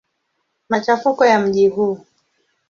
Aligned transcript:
Machafuko 0.69 1.25
ya 1.25 1.39
mji 1.39 1.67
huu. 1.67 1.99